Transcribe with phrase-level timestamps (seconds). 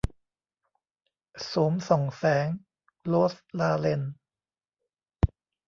[1.45, 2.47] โสมส่องแสง-
[3.07, 4.01] โรสลาเรน